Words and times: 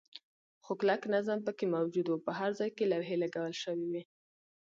خو 0.63 0.71
کلک 0.79 1.01
نظم 1.13 1.39
پکې 1.45 1.65
موجود 1.75 2.07
و، 2.09 2.23
په 2.25 2.31
هر 2.39 2.51
ځای 2.59 2.69
کې 2.77 2.89
لوحې 2.91 3.15
لګول 3.23 3.53
شوې 3.63 3.85
وې. 3.91 4.03